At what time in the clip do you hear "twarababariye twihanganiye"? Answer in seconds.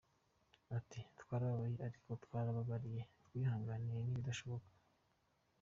2.23-3.99